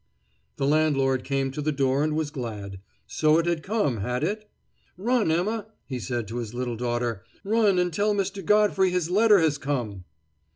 [0.55, 2.79] The landlord came to the door and was glad.
[3.05, 4.49] So it had come, had it?
[4.97, 8.43] "Run, Emma," he said to his little daughter, "run and tell Mr.
[8.43, 10.05] Godfrey his letter has come."